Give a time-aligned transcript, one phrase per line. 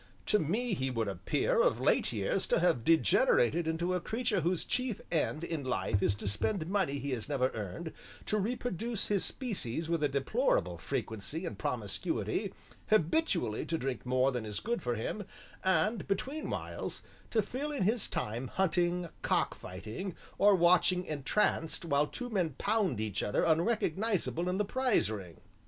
[0.25, 4.65] To me he would appear, of late years, to have degenerated into a creature whose
[4.65, 7.93] chief end in life is to spend money he has never earned,
[8.25, 12.51] to reproduce his species with a deplorable frequency and promiscuity,
[12.89, 15.23] habitually to drink more than is good for him,
[15.63, 22.07] and, between whiles, to fill in his time hunting, cock fighting, or watching entranced while
[22.07, 25.37] two men pound each other unrecognizable in the prize ring.